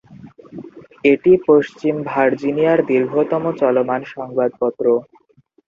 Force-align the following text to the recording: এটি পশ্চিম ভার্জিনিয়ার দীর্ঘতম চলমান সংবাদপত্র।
এটি 1.03 1.31
পশ্চিম 1.47 1.95
ভার্জিনিয়ার 2.09 2.79
দীর্ঘতম 2.89 3.43
চলমান 3.61 4.01
সংবাদপত্র। 4.13 4.85